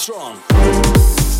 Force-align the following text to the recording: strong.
strong. 0.00 1.39